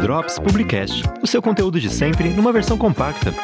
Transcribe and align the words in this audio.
Drops 0.00 0.38
Publicast, 0.38 1.02
o 1.22 1.26
seu 1.26 1.42
conteúdo 1.42 1.78
de 1.78 1.90
sempre 1.90 2.30
numa 2.30 2.52
versão 2.52 2.78
compacta. 2.78 3.34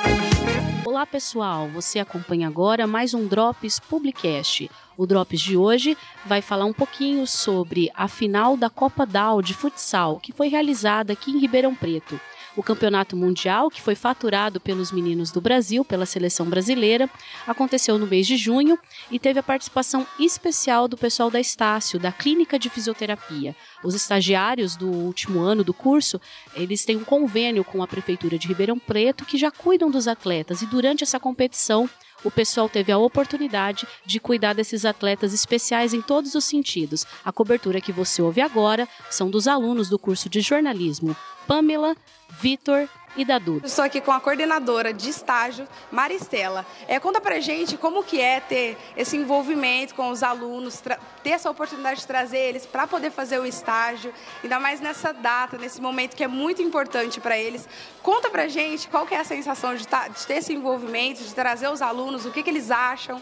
Olá 0.86 1.04
pessoal, 1.04 1.68
você 1.68 1.98
acompanha 1.98 2.48
agora 2.48 2.86
mais 2.86 3.12
um 3.12 3.26
Drops 3.26 3.78
Publicast. 3.80 4.70
O 4.96 5.06
Drops 5.06 5.40
de 5.40 5.56
hoje 5.56 5.96
vai 6.24 6.40
falar 6.40 6.64
um 6.64 6.72
pouquinho 6.72 7.26
sobre 7.26 7.90
a 7.94 8.08
final 8.08 8.56
da 8.56 8.70
Copa 8.70 9.04
DAO 9.04 9.42
de 9.42 9.52
futsal, 9.52 10.18
que 10.18 10.32
foi 10.32 10.48
realizada 10.48 11.12
aqui 11.12 11.30
em 11.30 11.38
Ribeirão 11.38 11.74
Preto 11.74 12.18
o 12.56 12.62
campeonato 12.62 13.16
mundial, 13.16 13.70
que 13.70 13.80
foi 13.80 13.94
faturado 13.94 14.60
pelos 14.60 14.92
meninos 14.92 15.30
do 15.30 15.40
Brasil, 15.40 15.84
pela 15.84 16.06
seleção 16.06 16.46
brasileira, 16.46 17.08
aconteceu 17.46 17.98
no 17.98 18.06
mês 18.06 18.26
de 18.26 18.36
junho 18.36 18.78
e 19.10 19.18
teve 19.18 19.38
a 19.38 19.42
participação 19.42 20.06
especial 20.18 20.86
do 20.86 20.96
pessoal 20.96 21.30
da 21.30 21.40
Estácio, 21.40 21.98
da 21.98 22.12
Clínica 22.12 22.58
de 22.58 22.68
Fisioterapia. 22.68 23.56
Os 23.82 23.94
estagiários 23.94 24.76
do 24.76 24.88
último 24.88 25.40
ano 25.40 25.64
do 25.64 25.72
curso, 25.72 26.20
eles 26.54 26.84
têm 26.84 26.96
um 26.96 27.04
convênio 27.04 27.64
com 27.64 27.82
a 27.82 27.86
Prefeitura 27.86 28.38
de 28.38 28.48
Ribeirão 28.48 28.78
Preto 28.78 29.24
que 29.24 29.38
já 29.38 29.50
cuidam 29.50 29.90
dos 29.90 30.06
atletas 30.06 30.62
e 30.62 30.66
durante 30.66 31.02
essa 31.02 31.18
competição 31.18 31.88
o 32.24 32.30
pessoal 32.30 32.68
teve 32.68 32.92
a 32.92 32.98
oportunidade 32.98 33.86
de 34.04 34.20
cuidar 34.20 34.52
desses 34.52 34.84
atletas 34.84 35.32
especiais 35.32 35.92
em 35.94 36.00
todos 36.00 36.34
os 36.34 36.44
sentidos. 36.44 37.06
A 37.24 37.32
cobertura 37.32 37.80
que 37.80 37.92
você 37.92 38.22
ouve 38.22 38.40
agora 38.40 38.88
são 39.10 39.30
dos 39.30 39.48
alunos 39.48 39.88
do 39.88 39.98
curso 39.98 40.28
de 40.28 40.40
jornalismo 40.40 41.16
Pamela, 41.46 41.96
Vitor 42.40 42.88
e 43.16 43.24
da 43.24 43.38
Duda. 43.38 43.66
Estou 43.66 43.84
aqui 43.84 44.00
com 44.00 44.12
a 44.12 44.20
coordenadora 44.20 44.92
de 44.92 45.10
estágio, 45.10 45.66
Maristela. 45.90 46.64
É, 46.88 46.98
conta 46.98 47.20
pra 47.20 47.40
gente 47.40 47.76
como 47.76 48.02
que 48.02 48.20
é 48.20 48.40
ter 48.40 48.76
esse 48.96 49.16
envolvimento 49.16 49.94
com 49.94 50.10
os 50.10 50.22
alunos, 50.22 50.82
ter 51.22 51.30
essa 51.30 51.50
oportunidade 51.50 52.00
de 52.00 52.06
trazer 52.06 52.38
eles 52.38 52.66
para 52.66 52.86
poder 52.86 53.10
fazer 53.10 53.38
o 53.38 53.46
estágio, 53.46 54.12
ainda 54.42 54.58
mais 54.58 54.80
nessa 54.80 55.12
data, 55.12 55.58
nesse 55.58 55.80
momento 55.80 56.16
que 56.16 56.24
é 56.24 56.28
muito 56.28 56.62
importante 56.62 57.20
para 57.20 57.36
eles. 57.36 57.68
Conta 58.02 58.30
pra 58.30 58.48
gente 58.48 58.88
qual 58.88 59.06
que 59.06 59.14
é 59.14 59.20
a 59.20 59.24
sensação 59.24 59.74
de, 59.74 59.86
tá, 59.86 60.08
de 60.08 60.26
ter 60.26 60.34
esse 60.34 60.52
envolvimento, 60.52 61.22
de 61.22 61.34
trazer 61.34 61.68
os 61.68 61.82
alunos, 61.82 62.24
o 62.24 62.30
que, 62.30 62.42
que 62.42 62.50
eles 62.50 62.70
acham. 62.70 63.20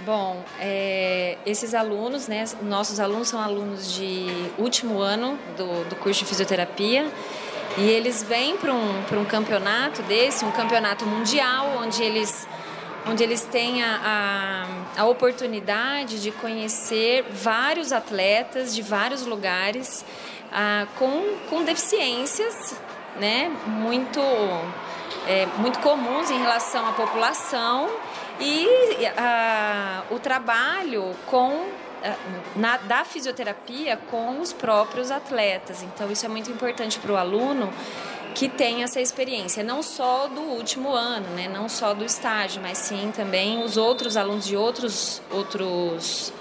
Bom, 0.00 0.44
é, 0.60 1.38
esses 1.46 1.72
alunos, 1.72 2.28
né, 2.28 2.44
nossos 2.60 3.00
alunos 3.00 3.28
são 3.28 3.40
alunos 3.40 3.94
de 3.94 4.26
último 4.58 4.98
ano 4.98 5.38
do, 5.56 5.88
do 5.88 5.96
curso 5.96 6.20
de 6.20 6.26
fisioterapia 6.26 7.10
e 7.78 7.82
eles 7.82 8.22
vêm 8.22 8.56
para 8.56 8.72
um, 8.72 9.04
um 9.12 9.24
campeonato 9.24 10.02
desse, 10.02 10.44
um 10.44 10.50
campeonato 10.50 11.04
mundial, 11.04 11.78
onde 11.82 12.02
eles, 12.02 12.48
onde 13.06 13.22
eles 13.22 13.42
têm 13.44 13.82
a, 13.82 14.66
a, 14.96 15.02
a 15.02 15.04
oportunidade 15.06 16.22
de 16.22 16.30
conhecer 16.30 17.24
vários 17.30 17.92
atletas 17.92 18.74
de 18.74 18.80
vários 18.80 19.26
lugares 19.26 20.04
ah, 20.52 20.86
com, 20.98 21.36
com 21.50 21.64
deficiências 21.64 22.80
né, 23.18 23.50
muito, 23.66 24.20
é, 25.26 25.46
muito 25.58 25.78
comuns 25.80 26.30
em 26.30 26.38
relação 26.38 26.86
à 26.88 26.92
população 26.92 27.90
e 28.40 28.66
a, 29.16 30.02
o 30.10 30.18
trabalho 30.18 31.14
com 31.26 31.66
na, 32.54 32.76
da 32.78 33.04
fisioterapia 33.04 33.96
com 34.10 34.40
os 34.40 34.52
próprios 34.52 35.10
atletas. 35.10 35.82
Então, 35.82 36.10
isso 36.10 36.24
é 36.26 36.28
muito 36.28 36.50
importante 36.50 36.98
para 36.98 37.12
o 37.12 37.16
aluno 37.16 37.72
que 38.34 38.50
tem 38.50 38.82
essa 38.82 39.00
experiência, 39.00 39.64
não 39.64 39.82
só 39.82 40.28
do 40.28 40.42
último 40.42 40.92
ano, 40.92 41.26
né? 41.30 41.48
não 41.48 41.70
só 41.70 41.94
do 41.94 42.04
estágio, 42.04 42.60
mas 42.60 42.76
sim 42.76 43.10
também 43.16 43.64
os 43.64 43.78
outros 43.78 44.14
alunos 44.14 44.44
de 44.44 44.54
outros, 44.54 45.22
outros, 45.30 46.34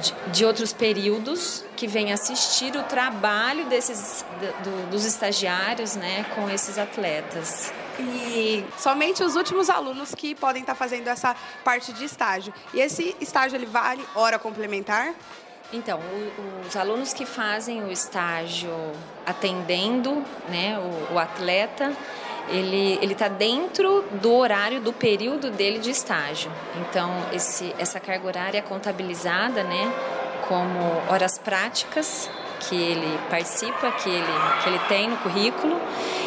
de, 0.00 0.32
de 0.32 0.44
outros 0.44 0.72
períodos 0.72 1.64
que 1.76 1.86
vêm 1.86 2.12
assistir 2.12 2.74
o 2.74 2.82
trabalho 2.82 3.66
desses, 3.66 4.24
do, 4.64 4.90
dos 4.90 5.04
estagiários 5.04 5.94
né? 5.94 6.26
com 6.34 6.50
esses 6.50 6.76
atletas. 6.76 7.72
E 7.98 8.64
somente 8.78 9.22
os 9.22 9.36
últimos 9.36 9.68
alunos 9.68 10.14
que 10.14 10.34
podem 10.34 10.62
estar 10.62 10.74
fazendo 10.74 11.08
essa 11.08 11.36
parte 11.64 11.92
de 11.92 12.04
estágio. 12.04 12.52
E 12.72 12.80
esse 12.80 13.16
estágio 13.20 13.56
ele 13.56 13.66
vale 13.66 14.04
hora 14.14 14.38
complementar? 14.38 15.14
Então, 15.72 16.00
os 16.66 16.76
alunos 16.76 17.14
que 17.14 17.24
fazem 17.24 17.82
o 17.82 17.90
estágio 17.90 18.70
atendendo 19.24 20.22
né, 20.48 20.78
o, 20.78 21.14
o 21.14 21.18
atleta, 21.18 21.96
ele 22.48 22.98
está 23.12 23.28
dentro 23.28 24.04
do 24.20 24.32
horário 24.34 24.80
do 24.80 24.92
período 24.92 25.50
dele 25.50 25.78
de 25.78 25.90
estágio. 25.90 26.50
Então, 26.80 27.10
esse, 27.32 27.74
essa 27.78 27.98
carga 27.98 28.26
horária 28.26 28.58
é 28.58 28.62
contabilizada 28.62 29.62
né, 29.62 29.90
como 30.46 30.78
horas 31.08 31.38
práticas 31.38 32.28
que 32.60 32.76
ele 32.76 33.18
participa, 33.30 33.90
que 33.92 34.10
ele, 34.10 34.32
que 34.62 34.68
ele 34.68 34.78
tem 34.80 35.08
no 35.08 35.16
currículo. 35.18 35.80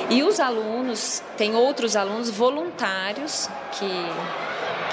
E 0.09 0.21
os 0.21 0.39
alunos, 0.39 1.23
tem 1.35 1.55
outros 1.55 1.95
alunos 1.95 2.29
voluntários 2.29 3.49
que, 3.71 3.89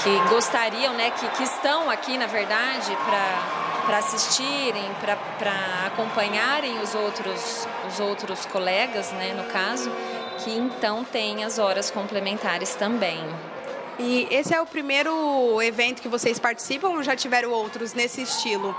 que 0.02 0.28
gostariam, 0.30 0.94
né, 0.94 1.10
que, 1.10 1.28
que 1.28 1.42
estão 1.42 1.90
aqui, 1.90 2.16
na 2.16 2.26
verdade, 2.26 2.96
para 3.84 3.98
assistirem, 3.98 4.90
para 5.38 5.86
acompanharem 5.86 6.80
os 6.80 6.94
outros, 6.94 7.68
os 7.86 8.00
outros 8.00 8.46
colegas, 8.46 9.12
né, 9.12 9.34
no 9.34 9.44
caso, 9.52 9.92
que 10.38 10.50
então 10.50 11.04
têm 11.04 11.44
as 11.44 11.58
horas 11.58 11.90
complementares 11.90 12.74
também. 12.74 13.22
E 13.98 14.26
esse 14.30 14.54
é 14.54 14.60
o 14.60 14.66
primeiro 14.66 15.60
evento 15.60 16.00
que 16.00 16.08
vocês 16.08 16.38
participam 16.38 16.88
ou 16.88 17.02
já 17.02 17.14
tiveram 17.14 17.50
outros 17.50 17.92
nesse 17.92 18.22
estilo? 18.22 18.74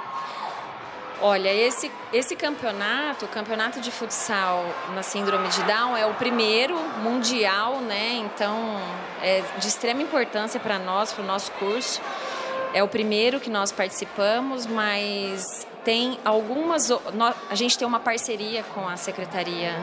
Olha, 1.22 1.54
esse, 1.54 1.92
esse 2.12 2.36
campeonato, 2.36 3.26
o 3.26 3.28
campeonato 3.28 3.80
de 3.80 3.92
futsal 3.92 4.66
na 4.94 5.04
síndrome 5.04 5.48
de 5.48 5.64
Down, 5.64 5.96
é 5.96 6.06
o 6.06 6.14
primeiro 6.16 6.76
mundial, 7.02 7.80
né? 7.80 8.16
Então, 8.16 8.78
é 9.22 9.42
de 9.58 9.68
extrema 9.68 10.02
importância 10.02 10.60
para 10.60 10.78
nós, 10.80 11.14
para 11.14 11.24
o 11.24 11.28
nosso 11.28 11.52
curso. 11.54 12.02
É 12.74 12.84
o 12.84 12.88
primeiro 12.88 13.40
que 13.40 13.50
nós 13.50 13.72
participamos, 13.72 14.66
mas 14.66 15.66
tem 15.86 16.20
algumas. 16.26 16.90
A 17.50 17.56
gente 17.56 17.78
tem 17.78 17.88
uma 17.88 18.00
parceria 18.00 18.64
com 18.74 18.88
a 18.88 18.98
Secretaria 18.98 19.74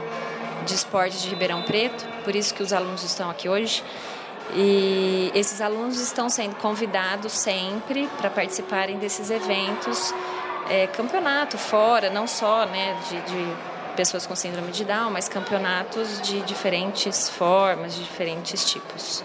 de 0.67 0.75
Esporte 0.75 1.17
de 1.19 1.29
Ribeirão 1.29 1.63
Preto, 1.63 2.05
por 2.25 2.35
isso 2.37 2.53
que 2.53 2.63
os 2.63 2.73
alunos 2.73 3.03
estão 3.03 3.31
aqui 3.31 3.49
hoje. 3.49 3.83
E 4.55 5.31
esses 5.35 5.61
alunos 5.61 6.01
estão 6.01 6.29
sendo 6.29 6.57
convidados 6.57 7.33
sempre 7.33 8.09
para 8.19 8.29
participarem 8.29 8.99
desses 8.99 9.31
eventos 9.31 10.13
é, 10.71 10.87
campeonato 10.87 11.59
fora, 11.59 12.09
não 12.09 12.29
só 12.29 12.65
né, 12.65 12.97
de, 13.09 13.21
de 13.23 13.57
pessoas 13.97 14.25
com 14.25 14.37
síndrome 14.37 14.71
de 14.71 14.85
Down, 14.85 15.11
mas 15.11 15.29
campeonatos 15.29 16.21
de 16.23 16.41
diferentes 16.43 17.29
formas, 17.29 17.97
de 17.97 18.05
diferentes 18.05 18.65
tipos. 18.71 19.25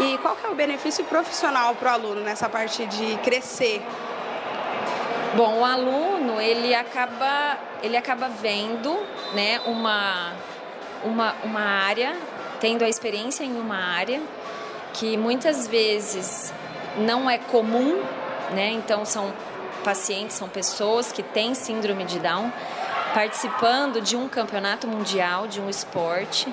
E 0.00 0.18
qual 0.18 0.34
que 0.34 0.44
é 0.44 0.50
o 0.50 0.54
benefício 0.54 1.04
profissional 1.04 1.76
para 1.76 1.92
o 1.92 1.94
aluno 1.94 2.20
nessa 2.22 2.48
parte 2.48 2.84
de 2.86 3.16
crescer? 3.18 3.80
Bom, 5.36 5.60
o 5.60 5.64
aluno 5.64 6.40
ele 6.40 6.74
acaba 6.74 7.56
ele 7.80 7.96
acaba 7.96 8.28
vendo, 8.28 8.92
né, 9.32 9.60
uma 9.66 10.32
uma, 11.04 11.34
uma 11.44 11.60
área, 11.60 12.16
tendo 12.60 12.82
a 12.82 12.88
experiência 12.88 13.44
em 13.44 13.60
uma 13.60 13.76
área 13.76 14.20
que 14.94 15.16
muitas 15.16 15.68
vezes 15.68 16.52
não 16.96 17.28
é 17.28 17.38
comum, 17.38 18.02
né? 18.52 18.70
Então 18.70 19.04
são 19.04 19.32
pacientes, 19.84 20.36
são 20.36 20.48
pessoas 20.48 21.12
que 21.12 21.22
têm 21.22 21.54
síndrome 21.54 22.04
de 22.04 22.18
Down 22.18 22.50
participando 23.14 24.00
de 24.00 24.16
um 24.16 24.28
campeonato 24.28 24.88
mundial, 24.88 25.46
de 25.46 25.60
um 25.60 25.70
esporte 25.70 26.52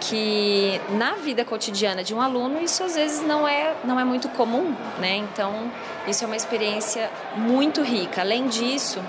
que 0.00 0.80
na 0.90 1.12
vida 1.14 1.44
cotidiana 1.44 2.04
de 2.04 2.14
um 2.14 2.20
aluno 2.20 2.60
isso 2.62 2.84
às 2.84 2.94
vezes 2.94 3.26
não 3.26 3.48
é 3.48 3.74
não 3.82 3.98
é 3.98 4.04
muito 4.04 4.28
comum, 4.28 4.74
né? 4.98 5.16
Então 5.16 5.70
isso 6.06 6.22
é 6.22 6.26
uma 6.26 6.36
experiência 6.36 7.10
muito 7.36 7.82
rica. 7.82 8.20
Além 8.20 8.46
disso, 8.46 9.02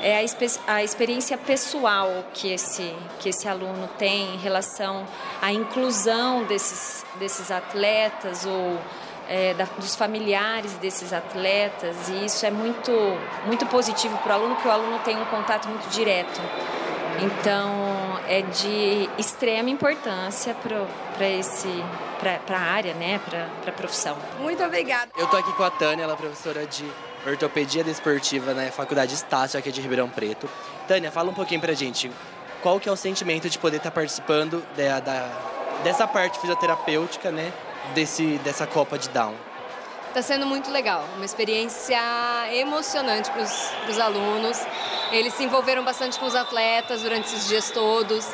é 0.00 0.24
a, 0.24 0.74
a 0.74 0.84
experiência 0.84 1.36
pessoal 1.36 2.24
que 2.32 2.52
esse 2.52 2.94
que 3.18 3.28
esse 3.28 3.48
aluno 3.48 3.88
tem 3.98 4.34
em 4.34 4.38
relação 4.38 5.04
à 5.42 5.52
inclusão 5.52 6.44
desses 6.44 7.04
desses 7.18 7.50
atletas 7.50 8.46
ou 8.46 8.78
é, 9.30 9.54
da, 9.54 9.64
dos 9.78 9.94
familiares 9.94 10.72
desses 10.74 11.12
atletas 11.12 12.08
e 12.08 12.24
isso 12.24 12.44
é 12.44 12.50
muito, 12.50 12.90
muito 13.46 13.64
positivo 13.66 14.18
para 14.18 14.32
o 14.32 14.40
aluno, 14.40 14.54
porque 14.56 14.68
o 14.68 14.72
aluno 14.72 14.98
tem 15.04 15.16
um 15.16 15.24
contato 15.26 15.68
muito 15.68 15.88
direto. 15.88 16.40
Então 17.22 18.18
é 18.26 18.42
de 18.42 19.08
extrema 19.16 19.70
importância 19.70 20.54
para 20.54 21.28
esse 21.28 21.68
para 22.18 22.58
a 22.58 22.60
área, 22.60 22.92
né, 22.92 23.18
para 23.24 23.48
a 23.66 23.72
profissão. 23.72 24.16
Muito 24.40 24.62
obrigada. 24.62 25.10
Eu 25.16 25.26
tô 25.28 25.36
aqui 25.36 25.52
com 25.54 25.62
a 25.62 25.70
Tânia, 25.70 26.02
ela 26.02 26.12
é 26.12 26.16
professora 26.16 26.66
de 26.66 26.84
ortopedia 27.26 27.82
desportiva 27.82 28.52
na 28.52 28.70
Faculdade 28.70 29.14
Estácio 29.14 29.58
aqui 29.58 29.72
de 29.72 29.80
Ribeirão 29.80 30.08
Preto. 30.08 30.48
Tânia, 30.86 31.10
fala 31.10 31.30
um 31.30 31.34
pouquinho 31.34 31.60
pra 31.60 31.72
gente. 31.72 32.10
Qual 32.62 32.78
que 32.78 32.88
é 32.88 32.92
o 32.92 32.96
sentimento 32.96 33.48
de 33.48 33.58
poder 33.58 33.78
estar 33.78 33.90
participando 33.90 34.62
da, 34.76 35.00
da 35.00 35.30
dessa 35.82 36.06
parte 36.06 36.38
fisioterapêutica, 36.38 37.30
né, 37.30 37.50
desse, 37.94 38.38
dessa 38.38 38.66
Copa 38.66 38.98
de 38.98 39.08
Down? 39.10 39.34
Está 40.08 40.22
sendo 40.22 40.44
muito 40.44 40.70
legal, 40.72 41.04
uma 41.14 41.24
experiência 41.24 41.96
emocionante 42.52 43.30
para 43.30 43.42
os 43.42 43.98
alunos. 44.00 44.58
Eles 45.12 45.34
se 45.34 45.44
envolveram 45.44 45.84
bastante 45.84 46.18
com 46.18 46.26
os 46.26 46.34
atletas 46.34 47.02
durante 47.02 47.26
esses 47.26 47.46
dias 47.46 47.70
todos. 47.70 48.26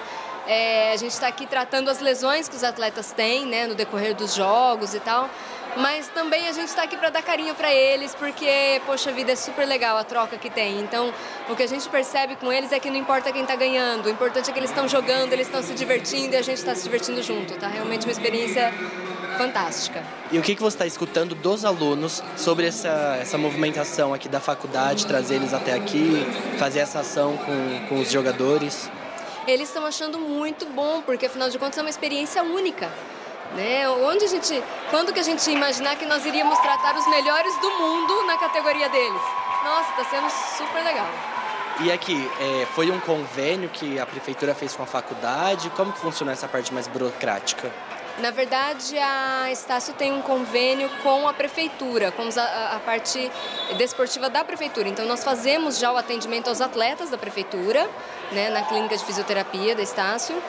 É, 0.46 0.92
a 0.92 0.96
gente 0.96 1.12
está 1.12 1.26
aqui 1.26 1.46
tratando 1.46 1.90
as 1.90 2.00
lesões 2.00 2.48
que 2.48 2.56
os 2.56 2.64
atletas 2.64 3.12
têm 3.12 3.44
né, 3.44 3.66
no 3.66 3.74
decorrer 3.74 4.14
dos 4.14 4.34
jogos 4.34 4.94
e 4.94 5.00
tal. 5.00 5.28
Mas 5.76 6.08
também 6.08 6.48
a 6.48 6.52
gente 6.52 6.68
está 6.68 6.84
aqui 6.84 6.96
para 6.96 7.10
dar 7.10 7.22
carinho 7.22 7.54
para 7.54 7.70
eles, 7.70 8.14
porque, 8.14 8.80
poxa 8.86 9.12
vida, 9.12 9.32
é 9.32 9.36
super 9.36 9.66
legal 9.66 9.98
a 9.98 10.04
troca 10.04 10.38
que 10.38 10.48
tem. 10.48 10.80
Então, 10.80 11.12
o 11.50 11.54
que 11.54 11.62
a 11.62 11.66
gente 11.66 11.86
percebe 11.90 12.36
com 12.36 12.50
eles 12.50 12.72
é 12.72 12.80
que 12.80 12.88
não 12.88 12.96
importa 12.96 13.30
quem 13.30 13.42
está 13.42 13.54
ganhando, 13.54 14.06
o 14.06 14.08
importante 14.08 14.48
é 14.48 14.52
que 14.52 14.58
eles 14.58 14.70
estão 14.70 14.88
jogando, 14.88 15.34
eles 15.34 15.46
estão 15.46 15.62
se 15.62 15.74
divertindo 15.74 16.34
e 16.34 16.38
a 16.38 16.42
gente 16.42 16.56
está 16.56 16.74
se 16.74 16.82
divertindo 16.82 17.22
junto. 17.22 17.58
Tá 17.58 17.68
realmente 17.68 18.06
uma 18.06 18.12
experiência 18.12 18.72
fantástica. 19.36 20.02
E 20.30 20.38
o 20.38 20.42
que, 20.42 20.54
que 20.54 20.62
você 20.62 20.74
está 20.74 20.86
escutando 20.86 21.34
dos 21.34 21.64
alunos 21.64 22.22
sobre 22.36 22.66
essa, 22.66 23.18
essa 23.20 23.38
movimentação 23.38 24.12
aqui 24.12 24.28
da 24.28 24.40
faculdade, 24.40 25.06
trazer 25.06 25.36
eles 25.36 25.54
até 25.54 25.74
aqui, 25.74 26.26
fazer 26.58 26.80
essa 26.80 27.00
ação 27.00 27.36
com, 27.36 27.86
com 27.88 28.00
os 28.00 28.10
jogadores? 28.10 28.90
Eles 29.46 29.68
estão 29.68 29.86
achando 29.86 30.18
muito 30.18 30.66
bom, 30.66 31.02
porque 31.02 31.26
afinal 31.26 31.48
de 31.48 31.58
contas 31.58 31.78
é 31.78 31.80
uma 31.80 31.90
experiência 31.90 32.42
única. 32.42 32.90
Né? 33.54 33.88
Onde 33.88 34.24
a 34.24 34.28
gente, 34.28 34.62
quando 34.90 35.12
que 35.12 35.20
a 35.20 35.22
gente 35.22 35.48
imaginar 35.50 35.96
que 35.96 36.04
nós 36.04 36.26
iríamos 36.26 36.58
tratar 36.58 36.96
os 36.96 37.06
melhores 37.06 37.56
do 37.60 37.70
mundo 37.70 38.24
na 38.24 38.36
categoria 38.36 38.88
deles? 38.88 39.22
Nossa, 39.64 39.90
está 39.90 40.04
sendo 40.04 40.28
super 40.58 40.82
legal. 40.82 41.06
E 41.80 41.92
aqui, 41.92 42.30
é, 42.40 42.66
foi 42.74 42.90
um 42.90 42.98
convênio 42.98 43.68
que 43.68 44.00
a 44.00 44.06
prefeitura 44.06 44.54
fez 44.54 44.74
com 44.74 44.82
a 44.82 44.86
faculdade? 44.86 45.68
Como 45.70 45.92
que 45.92 45.98
funciona 46.00 46.32
essa 46.32 46.48
parte 46.48 46.72
mais 46.72 46.88
burocrática? 46.88 47.70
Na 48.18 48.30
verdade, 48.30 48.98
a 48.98 49.50
Estácio 49.52 49.92
tem 49.92 50.10
um 50.10 50.22
convênio 50.22 50.88
com 51.02 51.28
a 51.28 51.34
prefeitura, 51.34 52.10
com 52.10 52.22
a, 52.22 52.80
parte 52.80 53.30
desportiva 53.76 54.30
da 54.30 54.42
prefeitura. 54.42 54.88
Então, 54.88 55.04
nós 55.04 55.22
fazemos 55.22 55.78
já 55.78 55.92
o 55.92 55.98
atendimento 55.98 56.48
aos 56.48 56.62
atletas 56.62 57.10
da 57.10 57.18
prefeitura, 57.18 57.86
né, 58.32 58.48
na 58.48 58.62
clínica 58.62 58.96
de 58.96 59.04
fisioterapia 59.04 59.74
da 59.74 59.82
Estácio. 59.82 60.42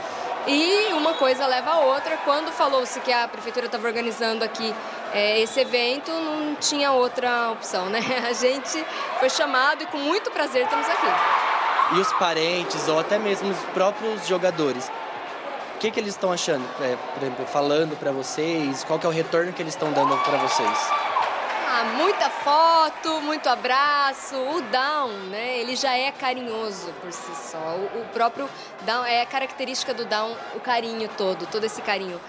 E 0.47 0.93
uma 0.93 1.13
coisa 1.15 1.45
leva 1.45 1.71
a 1.71 1.79
outra. 1.79 2.15
Quando 2.23 2.53
falou-se 2.53 3.01
que 3.01 3.11
a 3.11 3.27
prefeitura 3.27 3.65
estava 3.65 3.85
organizando 3.85 4.45
aqui 4.45 4.73
é, 5.13 5.41
esse 5.41 5.59
evento, 5.59 6.09
não 6.09 6.55
tinha 6.55 6.93
outra 6.93 7.51
opção, 7.51 7.87
né? 7.87 7.99
A 8.25 8.31
gente 8.31 8.85
foi 9.19 9.29
chamado 9.29 9.83
e 9.83 9.85
com 9.87 9.97
muito 9.97 10.31
prazer 10.31 10.63
estamos 10.63 10.87
aqui. 10.87 11.07
E 11.97 11.99
os 11.99 12.11
parentes 12.13 12.87
ou 12.87 12.97
até 12.97 13.19
mesmo 13.19 13.49
os 13.49 13.59
próprios 13.73 14.25
jogadores, 14.25 14.89
o 15.77 15.79
que, 15.79 15.91
que 15.91 15.99
eles 15.99 16.15
estão 16.15 16.31
achando, 16.31 16.65
é, 16.81 16.97
por 17.13 17.21
exemplo, 17.21 17.45
falando 17.45 17.95
para 17.99 18.11
vocês? 18.11 18.83
Qual 18.83 18.97
que 18.97 19.05
é 19.05 19.09
o 19.09 19.11
retorno 19.11 19.53
que 19.53 19.61
eles 19.61 19.75
estão 19.75 19.93
dando 19.93 20.17
para 20.23 20.35
vocês? 20.39 20.77
Ah, 21.69 21.83
muita 21.95 22.16
foto, 22.47 23.19
muito 23.23 23.49
abraço. 23.49 24.37
O 24.37 24.61
Down, 24.61 25.11
né? 25.29 25.59
Ele 25.59 25.75
já 25.75 25.97
é 25.97 26.13
carinhoso 26.13 26.93
por 27.01 27.11
si 27.11 27.35
só. 27.35 27.75
O, 27.93 28.05
próprio 28.13 28.49
Down 28.83 29.03
é 29.03 29.21
a 29.21 29.25
característica 29.25 29.93
do 29.93 30.05
Down, 30.05 30.33
o 30.55 30.61
carinho 30.61 31.09
todo, 31.17 31.45
todo 31.47 31.65
esse 31.65 31.81
carinho. 31.81 32.21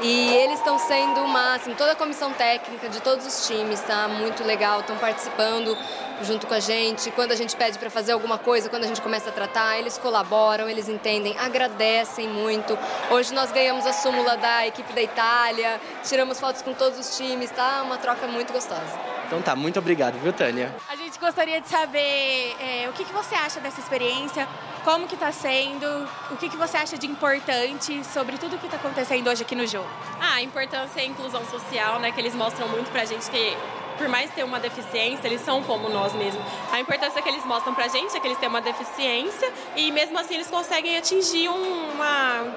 E 0.00 0.32
eles 0.34 0.58
estão 0.58 0.78
sendo 0.78 1.20
o 1.20 1.28
máximo, 1.28 1.74
toda 1.74 1.92
a 1.92 1.96
comissão 1.96 2.32
técnica 2.32 2.88
de 2.88 3.00
todos 3.00 3.26
os 3.26 3.46
times 3.48 3.80
está 3.80 4.06
muito 4.08 4.44
legal, 4.44 4.80
estão 4.80 4.96
participando 4.96 5.76
junto 6.22 6.46
com 6.46 6.54
a 6.54 6.60
gente. 6.60 7.10
Quando 7.10 7.32
a 7.32 7.36
gente 7.36 7.56
pede 7.56 7.76
para 7.76 7.90
fazer 7.90 8.12
alguma 8.12 8.38
coisa, 8.38 8.68
quando 8.68 8.84
a 8.84 8.86
gente 8.88 9.00
começa 9.00 9.30
a 9.30 9.32
tratar, 9.32 9.78
eles 9.78 9.98
colaboram, 9.98 10.68
eles 10.68 10.88
entendem, 10.88 11.36
agradecem 11.38 12.28
muito. 12.28 12.78
Hoje 13.10 13.34
nós 13.34 13.50
ganhamos 13.50 13.86
a 13.86 13.92
súmula 13.92 14.36
da 14.36 14.66
equipe 14.68 14.92
da 14.92 15.02
Itália, 15.02 15.80
tiramos 16.04 16.38
fotos 16.38 16.62
com 16.62 16.72
todos 16.72 16.96
os 16.96 17.16
times, 17.16 17.50
tá? 17.50 17.82
Uma 17.84 17.98
troca 17.98 18.26
muito 18.28 18.52
gostosa. 18.52 19.13
Então 19.26 19.40
tá, 19.42 19.56
muito 19.56 19.78
obrigado, 19.78 20.18
viu, 20.20 20.32
Tânia? 20.32 20.74
A 20.88 20.96
gente 20.96 21.18
gostaria 21.18 21.60
de 21.60 21.68
saber 21.68 22.56
é, 22.60 22.88
o 22.88 22.92
que, 22.92 23.04
que 23.04 23.12
você 23.12 23.34
acha 23.34 23.60
dessa 23.60 23.80
experiência, 23.80 24.46
como 24.84 25.06
que 25.06 25.14
está 25.14 25.32
sendo, 25.32 25.86
o 26.30 26.36
que, 26.36 26.48
que 26.48 26.56
você 26.56 26.76
acha 26.76 26.98
de 26.98 27.06
importante 27.06 28.04
sobre 28.04 28.36
tudo 28.38 28.58
que 28.58 28.66
está 28.66 28.76
acontecendo 28.76 29.28
hoje 29.28 29.42
aqui 29.42 29.54
no 29.54 29.66
jogo. 29.66 29.88
Ah, 30.20 30.34
a 30.34 30.42
importância 30.42 31.00
é 31.00 31.04
a 31.04 31.06
inclusão 31.06 31.44
social, 31.46 31.98
né? 31.98 32.12
Que 32.12 32.20
eles 32.20 32.34
mostram 32.34 32.68
muito 32.68 32.90
pra 32.90 33.04
gente 33.04 33.30
que 33.30 33.56
por 33.96 34.08
mais 34.08 34.30
ter 34.32 34.42
uma 34.42 34.58
deficiência, 34.58 35.26
eles 35.26 35.40
são 35.40 35.62
como 35.62 35.88
nós 35.88 36.12
mesmos. 36.14 36.42
A 36.72 36.80
importância 36.80 37.22
que 37.22 37.28
eles 37.28 37.44
mostram 37.44 37.74
pra 37.74 37.88
gente 37.88 38.16
é 38.16 38.20
que 38.20 38.26
eles 38.26 38.38
têm 38.38 38.48
uma 38.48 38.60
deficiência 38.60 39.52
e 39.76 39.90
mesmo 39.92 40.18
assim 40.18 40.34
eles 40.34 40.50
conseguem 40.50 40.96
atingir 40.96 41.48
uma 41.48 42.54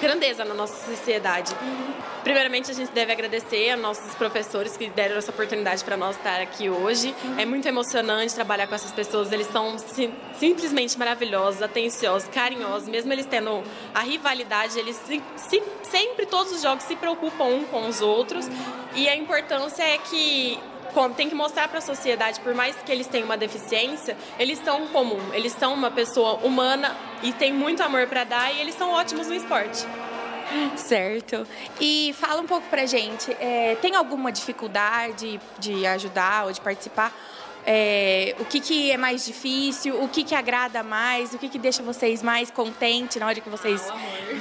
grandeza 0.00 0.44
na 0.44 0.54
nossa 0.54 0.90
sociedade. 0.90 1.54
Primeiramente, 2.22 2.70
a 2.70 2.74
gente 2.74 2.90
deve 2.90 3.12
agradecer 3.12 3.70
a 3.70 3.76
nossos 3.76 4.14
professores 4.16 4.76
que 4.76 4.90
deram 4.90 5.16
essa 5.16 5.30
oportunidade 5.30 5.84
para 5.84 5.96
nós 5.96 6.16
estar 6.16 6.40
aqui 6.40 6.68
hoje. 6.68 7.14
É 7.38 7.44
muito 7.44 7.68
emocionante 7.68 8.34
trabalhar 8.34 8.66
com 8.66 8.74
essas 8.74 8.90
pessoas. 8.90 9.30
Eles 9.30 9.46
são 9.46 9.78
sim, 9.78 10.12
simplesmente 10.36 10.98
maravilhosos, 10.98 11.62
atenciosos, 11.62 12.28
carinhosos. 12.28 12.88
Mesmo 12.88 13.12
eles 13.12 13.26
tendo 13.26 13.62
a 13.94 14.00
rivalidade, 14.00 14.76
eles 14.78 14.96
se, 14.96 15.22
se, 15.36 15.62
sempre, 15.84 16.26
todos 16.26 16.52
os 16.52 16.62
jogos, 16.62 16.84
se 16.84 16.96
preocupam 16.96 17.44
um 17.44 17.64
com 17.64 17.86
os 17.88 18.00
outros. 18.00 18.48
E 18.94 19.08
a 19.08 19.14
importância 19.14 19.84
é 19.84 19.98
que 19.98 20.58
tem 21.14 21.28
que 21.28 21.34
mostrar 21.34 21.68
para 21.68 21.78
a 21.78 21.82
sociedade, 21.82 22.40
por 22.40 22.54
mais 22.54 22.74
que 22.76 22.90
eles 22.90 23.06
tenham 23.06 23.26
uma 23.26 23.36
deficiência, 23.36 24.16
eles 24.38 24.58
são 24.58 24.86
comum, 24.88 25.20
eles 25.34 25.52
são 25.52 25.74
uma 25.74 25.90
pessoa 25.90 26.34
humana 26.42 26.96
e 27.22 27.32
tem 27.32 27.52
muito 27.52 27.82
amor 27.82 28.06
para 28.06 28.24
dar 28.24 28.52
e 28.54 28.60
eles 28.60 28.74
são 28.74 28.90
ótimos 28.90 29.26
no 29.26 29.34
esporte. 29.34 29.86
Certo. 30.76 31.46
E 31.80 32.14
fala 32.18 32.40
um 32.40 32.46
pouco 32.46 32.66
pra 32.68 32.86
gente, 32.86 33.32
é, 33.40 33.76
tem 33.82 33.94
alguma 33.94 34.30
dificuldade 34.32 35.40
de 35.58 35.86
ajudar 35.86 36.46
ou 36.46 36.52
de 36.52 36.60
participar? 36.60 37.12
É, 37.68 38.36
o 38.38 38.44
que, 38.44 38.60
que 38.60 38.92
é 38.92 38.96
mais 38.96 39.26
difícil, 39.26 40.00
o 40.00 40.08
que, 40.08 40.22
que 40.22 40.36
agrada 40.36 40.84
mais, 40.84 41.34
o 41.34 41.38
que, 41.38 41.48
que 41.48 41.58
deixa 41.58 41.82
vocês 41.82 42.22
mais 42.22 42.48
contentes 42.48 43.16
na 43.16 43.26
hora 43.26 43.40
que 43.40 43.50
vocês. 43.50 43.84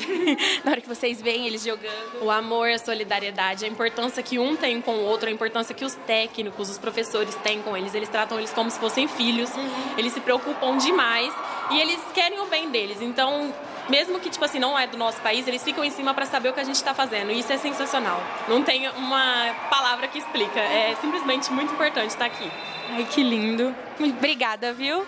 na 0.64 0.72
hora 0.72 0.80
que 0.80 0.88
vocês 0.88 1.20
veem 1.24 1.48
eles 1.48 1.64
jogando. 1.64 2.22
O 2.22 2.30
amor, 2.30 2.70
a 2.70 2.78
solidariedade, 2.78 3.66
a 3.66 3.68
importância 3.68 4.22
que 4.22 4.38
um 4.38 4.56
tem 4.56 4.80
com 4.80 4.92
o 4.92 5.04
outro, 5.06 5.28
a 5.28 5.32
importância 5.32 5.74
que 5.74 5.84
os 5.84 5.96
técnicos, 6.06 6.70
os 6.70 6.78
professores 6.78 7.34
têm 7.38 7.64
com 7.64 7.76
eles. 7.76 7.96
Eles 7.96 8.10
tratam 8.10 8.38
eles 8.38 8.54
como 8.54 8.70
se 8.70 8.80
fossem 8.80 9.08
filhos, 9.08 9.50
uhum. 9.56 9.98
eles 9.98 10.14
se 10.14 10.20
preocupam 10.20 10.78
demais 10.78 11.34
e 11.72 11.82
eles 11.82 12.00
querem 12.14 12.40
o 12.42 12.46
bem 12.46 12.70
deles. 12.70 13.02
Então, 13.02 13.52
mesmo 13.90 14.20
que, 14.20 14.30
tipo 14.30 14.44
assim, 14.44 14.60
não 14.60 14.78
é 14.78 14.88
do 14.88 14.98
nosso 14.98 15.20
país, 15.22 15.48
eles 15.48 15.64
ficam 15.64 15.84
em 15.84 15.92
cima 15.92 16.14
para 16.14 16.26
saber 16.26 16.50
o 16.50 16.54
que 16.54 16.60
a 16.60 16.64
gente 16.64 16.76
está 16.76 16.94
fazendo. 16.94 17.32
E 17.32 17.40
isso 17.40 17.52
é 17.52 17.58
sensacional. 17.58 18.22
Não 18.48 18.62
tem 18.64 18.88
uma 18.90 19.54
palavra 19.70 20.08
que 20.08 20.18
explica. 20.18 20.60
É 20.60 20.96
simplesmente 21.00 21.52
muito 21.52 21.74
importante 21.74 22.10
estar 22.10 22.26
aqui. 22.26 22.50
Ai, 22.92 23.06
que 23.10 23.24
lindo. 23.24 23.74
Obrigada, 24.00 24.74
viu? 24.74 25.06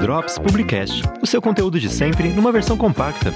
Drops 0.00 0.38
Publicast, 0.38 1.02
o 1.22 1.26
seu 1.26 1.40
conteúdo 1.40 1.78
de 1.78 1.88
sempre 1.88 2.28
numa 2.28 2.50
versão 2.50 2.76
compacta. 2.76 3.32